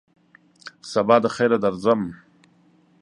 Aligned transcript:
سبا 0.91 1.15
دخیره 1.23 1.57
درځم! 1.63 2.01